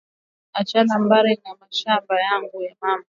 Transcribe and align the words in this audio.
Achana 0.59 0.93
mbari 1.03 1.33
na 1.43 1.55
mashamba 1.59 2.15
yangu 2.21 2.59
na 2.61 2.67
ya 2.67 2.75
mama 2.81 2.99